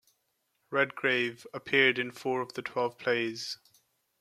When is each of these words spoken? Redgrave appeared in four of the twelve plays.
Redgrave 0.71 1.45
appeared 1.53 1.99
in 1.99 2.09
four 2.11 2.41
of 2.41 2.53
the 2.53 2.63
twelve 2.63 2.97
plays. 2.97 3.59